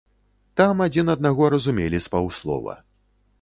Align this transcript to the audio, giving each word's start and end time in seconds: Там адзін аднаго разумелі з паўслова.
Там 0.61 0.79
адзін 0.85 1.11
аднаго 1.15 1.49
разумелі 1.55 1.97
з 2.07 2.13
паўслова. 2.15 2.77